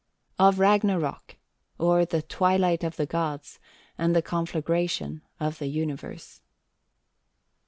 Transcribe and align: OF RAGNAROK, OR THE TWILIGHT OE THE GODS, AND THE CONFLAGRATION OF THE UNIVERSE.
OF 0.39 0.57
RAGNAROK, 0.57 1.37
OR 1.77 2.05
THE 2.07 2.23
TWILIGHT 2.23 2.83
OE 2.83 2.89
THE 2.89 3.05
GODS, 3.05 3.59
AND 3.99 4.15
THE 4.15 4.23
CONFLAGRATION 4.23 5.21
OF 5.39 5.59
THE 5.59 5.67
UNIVERSE. 5.67 6.41